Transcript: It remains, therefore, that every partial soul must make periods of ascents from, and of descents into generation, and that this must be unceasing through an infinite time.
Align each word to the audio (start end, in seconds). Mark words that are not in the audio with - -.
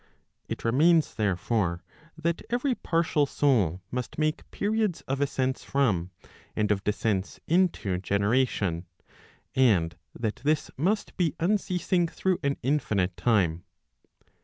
It 0.49 0.65
remains, 0.65 1.13
therefore, 1.13 1.83
that 2.17 2.41
every 2.49 2.73
partial 2.73 3.27
soul 3.27 3.83
must 3.91 4.17
make 4.17 4.49
periods 4.49 5.01
of 5.01 5.21
ascents 5.21 5.63
from, 5.63 6.09
and 6.55 6.71
of 6.71 6.83
descents 6.83 7.39
into 7.45 7.99
generation, 7.99 8.87
and 9.53 9.95
that 10.19 10.37
this 10.43 10.71
must 10.75 11.15
be 11.17 11.35
unceasing 11.39 12.07
through 12.07 12.39
an 12.41 12.57
infinite 12.63 13.15
time. 13.15 13.63